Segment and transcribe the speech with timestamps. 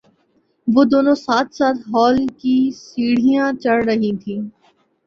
[0.67, 4.41] وہ دونوں ساتھ ساتھ ہال کی سٹر ھیاں چڑھ رہی تھیں